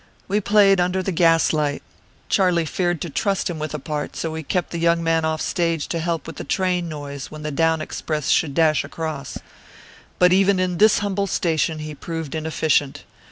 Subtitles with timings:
[0.27, 1.83] We played Under the Gaslight;
[2.27, 5.41] Charlie feared to trust him with a part, so he kept the young man off
[5.41, 9.37] stage to help with the train noise when the down express should dash across.
[10.17, 13.03] But even in this humble station he proved inefficient.